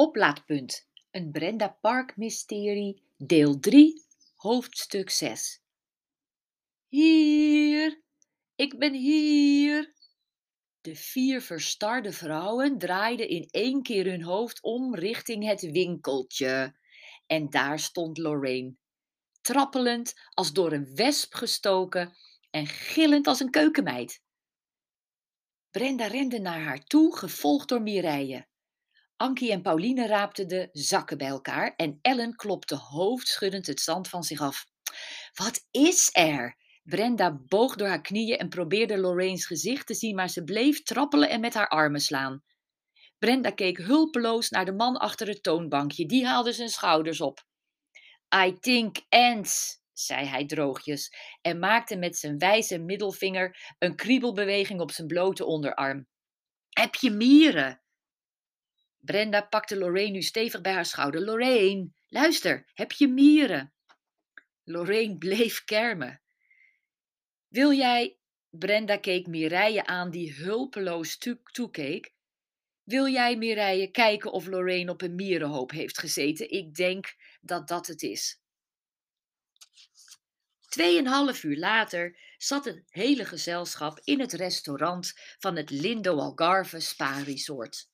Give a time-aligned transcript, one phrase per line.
[0.00, 0.88] Oplaadpunt.
[1.10, 3.02] Een Brenda Park mysterie.
[3.16, 4.04] Deel 3,
[4.36, 5.62] hoofdstuk 6.
[6.88, 8.02] Hier,
[8.54, 9.94] ik ben hier.
[10.80, 16.76] De vier verstarde vrouwen draaiden in één keer hun hoofd om richting het winkeltje.
[17.26, 18.76] En daar stond Lorraine,
[19.40, 22.16] trappelend als door een wesp gestoken
[22.50, 24.22] en gillend als een keukenmeid.
[25.70, 28.47] Brenda rende naar haar toe, gevolgd door Mireille.
[29.18, 34.22] Ankie en Pauline raapten de zakken bij elkaar en Ellen klopte hoofdschuddend het zand van
[34.22, 34.66] zich af.
[35.34, 36.56] Wat is er?
[36.82, 41.28] Brenda boog door haar knieën en probeerde Lorraine's gezicht te zien, maar ze bleef trappelen
[41.28, 42.42] en met haar armen slaan.
[43.18, 46.06] Brenda keek hulpeloos naar de man achter het toonbankje.
[46.06, 47.44] Die haalde zijn schouders op.
[48.44, 54.90] I think ants, zei hij droogjes en maakte met zijn wijze middelvinger een kriebelbeweging op
[54.90, 56.06] zijn blote onderarm.
[56.68, 57.82] Heb je mieren?
[58.98, 61.20] Brenda pakte Lorraine nu stevig bij haar schouder.
[61.20, 63.72] Lorraine, luister, heb je mieren?
[64.64, 66.22] Lorraine bleef kermen.
[67.48, 68.18] Wil jij,
[68.50, 71.18] Brenda keek Mireille aan die hulpeloos
[71.52, 72.12] toekeek.
[72.82, 76.50] Wil jij, Mireille, kijken of Lorraine op een mierenhoop heeft gezeten?
[76.50, 78.40] Ik denk dat dat het is.
[80.68, 87.18] Tweeënhalf uur later zat het hele gezelschap in het restaurant van het Lindo Algarve Spa
[87.18, 87.88] Resort.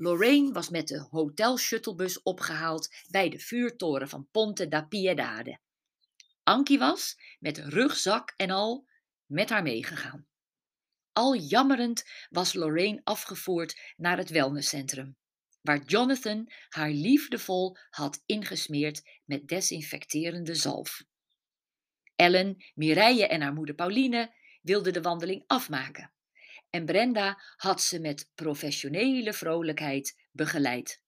[0.00, 5.58] Lorraine was met de hotel-shuttlebus opgehaald bij de vuurtoren van Ponte da Piedade.
[6.42, 8.88] Ankie was, met rugzak en al,
[9.26, 10.26] met haar meegegaan.
[11.12, 15.16] Al jammerend was Lorraine afgevoerd naar het wellnesscentrum,
[15.60, 21.04] waar Jonathan haar liefdevol had ingesmeerd met desinfecterende zalf.
[22.16, 26.12] Ellen, Mireille en haar moeder Pauline wilden de wandeling afmaken
[26.70, 31.02] en Brenda had ze met professionele vrolijkheid begeleid.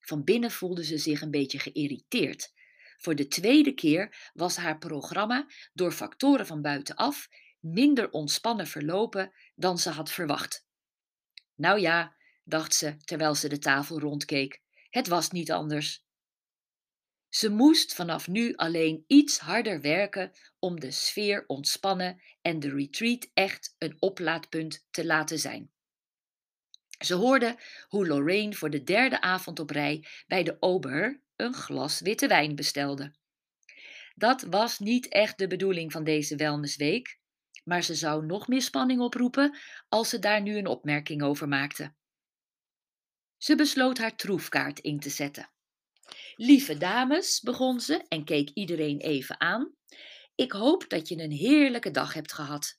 [0.00, 2.52] Van binnen voelde ze zich een beetje geïrriteerd.
[2.96, 7.28] Voor de tweede keer was haar programma door factoren van buitenaf
[7.60, 10.66] minder ontspannen verlopen dan ze had verwacht.
[11.54, 14.60] Nou ja, dacht ze terwijl ze de tafel rondkeek,
[14.90, 16.04] het was niet anders.
[17.30, 23.30] Ze moest vanaf nu alleen iets harder werken om de sfeer ontspannen en de retreat
[23.34, 25.70] echt een oplaadpunt te laten zijn.
[27.04, 27.58] Ze hoorde
[27.88, 32.54] hoe Lorraine voor de derde avond op rij bij de ober een glas witte wijn
[32.54, 33.14] bestelde.
[34.14, 37.18] Dat was niet echt de bedoeling van deze wellnessweek,
[37.64, 39.58] maar ze zou nog meer spanning oproepen
[39.88, 41.94] als ze daar nu een opmerking over maakte.
[43.36, 45.50] Ze besloot haar troefkaart in te zetten.
[46.42, 49.74] Lieve dames, begon ze en keek iedereen even aan.
[50.34, 52.78] Ik hoop dat je een heerlijke dag hebt gehad.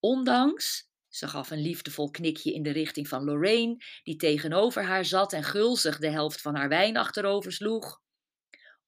[0.00, 5.32] Ondanks, ze gaf een liefdevol knikje in de richting van Lorraine, die tegenover haar zat
[5.32, 8.02] en gulzig de helft van haar wijn achterover sloeg.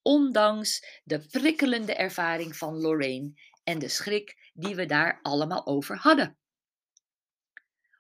[0.03, 3.33] Ondanks de prikkelende ervaring van Lorraine
[3.65, 6.39] en de schrik die we daar allemaal over hadden.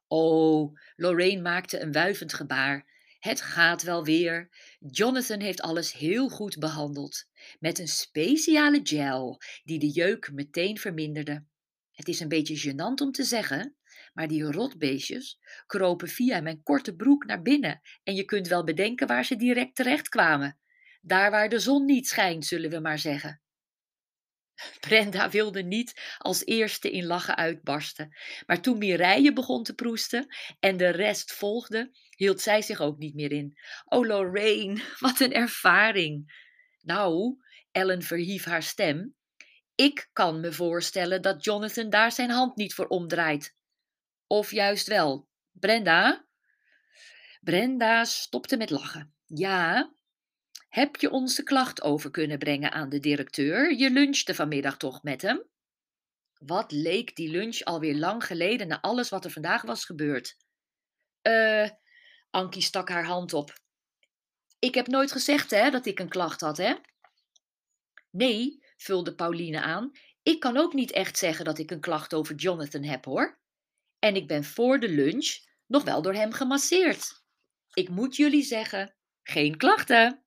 [0.06, 2.93] Oh, Lorraine maakte een wuivend gebaar
[3.24, 4.48] het gaat wel weer.
[4.78, 7.24] Jonathan heeft alles heel goed behandeld.
[7.58, 11.44] Met een speciale gel die de jeuk meteen verminderde.
[11.92, 13.76] Het is een beetje gênant om te zeggen,
[14.12, 19.06] maar die rotbeestjes kropen via mijn korte broek naar binnen en je kunt wel bedenken
[19.06, 20.58] waar ze direct terecht kwamen.
[21.00, 23.42] Daar waar de zon niet schijnt, zullen we maar zeggen.
[24.80, 28.16] Brenda wilde niet als eerste in lachen uitbarsten,
[28.46, 30.26] maar toen Mireille begon te proesten
[30.60, 33.58] en de rest volgde, hield zij zich ook niet meer in.
[33.84, 36.42] Oh, Lorraine, wat een ervaring!
[36.80, 37.36] Nou,
[37.72, 39.14] Ellen verhief haar stem.
[39.74, 43.56] Ik kan me voorstellen dat Jonathan daar zijn hand niet voor omdraait.
[44.26, 45.28] Of juist wel.
[45.52, 46.26] Brenda?
[47.40, 49.14] Brenda stopte met lachen.
[49.26, 49.94] Ja,
[50.74, 53.74] heb je ons de klacht over kunnen brengen aan de directeur?
[53.74, 55.42] Je lunchte vanmiddag toch met hem?
[56.38, 60.36] Wat leek die lunch alweer lang geleden na alles wat er vandaag was gebeurd?
[61.22, 61.70] Eh,
[62.30, 63.58] Ankie stak haar hand op.
[64.58, 66.74] Ik heb nooit gezegd hè, dat ik een klacht had, hè?
[68.10, 69.90] Nee, vulde Pauline aan.
[70.22, 73.40] Ik kan ook niet echt zeggen dat ik een klacht over Jonathan heb, hoor.
[73.98, 77.22] En ik ben voor de lunch nog wel door hem gemasseerd.
[77.72, 80.23] Ik moet jullie zeggen, geen klachten.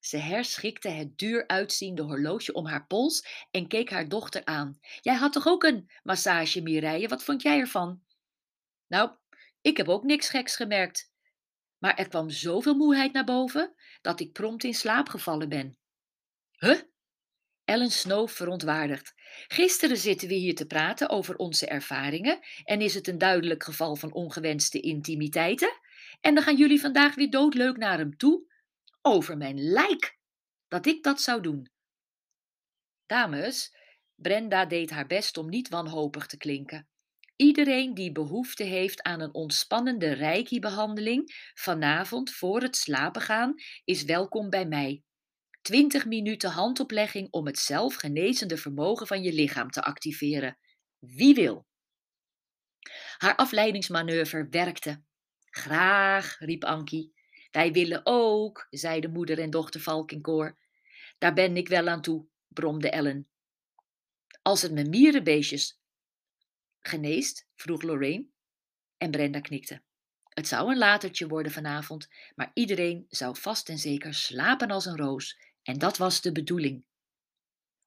[0.00, 4.78] Ze herschikte het duur uitziende horloge om haar pols en keek haar dochter aan.
[5.00, 7.08] Jij had toch ook een massage, Mireille?
[7.08, 8.02] Wat vond jij ervan?
[8.86, 9.10] Nou,
[9.60, 11.12] ik heb ook niks geks gemerkt.
[11.78, 15.78] Maar er kwam zoveel moeheid naar boven dat ik prompt in slaap gevallen ben.
[16.58, 16.80] Huh?
[17.64, 19.14] Ellen snoof verontwaardigd.
[19.48, 23.96] Gisteren zitten we hier te praten over onze ervaringen en is het een duidelijk geval
[23.96, 25.80] van ongewenste intimiteiten.
[26.20, 28.46] En dan gaan jullie vandaag weer doodleuk naar hem toe?
[29.02, 30.18] Over mijn lijk
[30.68, 31.70] dat ik dat zou doen.
[33.06, 33.76] Dames,
[34.14, 36.88] Brenda deed haar best om niet wanhopig te klinken.
[37.36, 43.54] Iedereen die behoefte heeft aan een ontspannende reiki-behandeling vanavond voor het slapen gaan,
[43.84, 45.02] is welkom bij mij.
[45.62, 50.58] 20 minuten handoplegging om het zelfgenezende vermogen van je lichaam te activeren.
[50.98, 51.66] Wie wil?
[53.16, 55.02] Haar afleidingsmanoeuvre werkte.
[55.50, 57.17] Graag, riep Ankie.
[57.58, 60.58] Wij willen ook, zeiden moeder en dochter Valk in koor.
[61.18, 63.28] Daar ben ik wel aan toe, bromde Ellen.
[64.42, 65.80] Als het mijn mierenbeestjes
[66.80, 68.26] geneest, vroeg Lorraine.
[68.96, 69.82] En Brenda knikte.
[70.28, 74.96] Het zou een latertje worden vanavond, maar iedereen zou vast en zeker slapen als een
[74.96, 75.38] roos.
[75.62, 76.84] En dat was de bedoeling.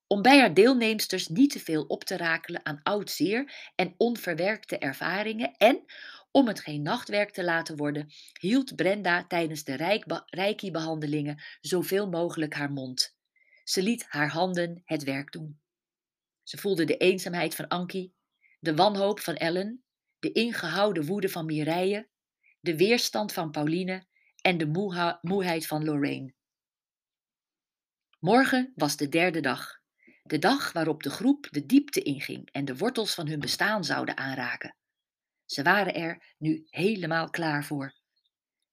[0.07, 4.77] Om bij haar deelnemsters niet te veel op te rakelen aan oud zeer en onverwerkte
[4.77, 5.85] ervaringen en
[6.31, 12.71] om het geen nachtwerk te laten worden, hield Brenda tijdens de reiki-behandelingen zoveel mogelijk haar
[12.71, 13.15] mond.
[13.63, 15.61] Ze liet haar handen het werk doen.
[16.43, 18.13] Ze voelde de eenzaamheid van Ankie,
[18.59, 19.83] de wanhoop van Ellen,
[20.19, 22.09] de ingehouden woede van Mireille,
[22.59, 24.05] de weerstand van Pauline
[24.41, 24.67] en de
[25.21, 26.33] moeheid van Lorraine.
[28.19, 29.79] Morgen was de derde dag.
[30.23, 34.17] De dag waarop de groep de diepte inging en de wortels van hun bestaan zouden
[34.17, 34.75] aanraken.
[35.51, 37.93] Ze waren er nu helemaal klaar voor.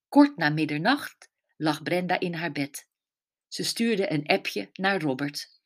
[0.08, 2.88] Kort na middernacht lag Brenda in haar bed.
[3.48, 5.60] Ze stuurde een appje naar Robert.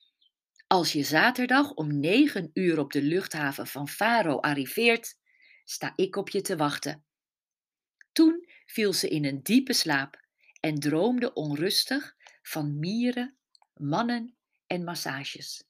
[0.66, 5.18] Als je zaterdag om negen uur op de luchthaven van Faro arriveert,
[5.64, 7.04] sta ik op je te wachten.
[8.12, 10.26] Toen viel ze in een diepe slaap
[10.60, 13.36] en droomde onrustig van mieren,
[13.74, 14.36] mannen
[14.66, 15.64] en massages.